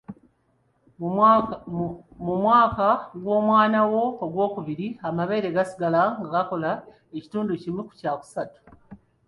Mu 2.25 2.29
mwaka 2.43 2.87
gw'omwana 3.21 3.79
wo 3.91 4.03
ogwokubiri, 4.25 4.87
amabeere 5.07 5.47
gasigala 5.55 6.01
nga 6.17 6.27
gakola 6.33 6.71
ekitundu 7.17 7.51
kimu 7.61 7.81
kya 7.99 8.13
kusatu. 8.21 8.59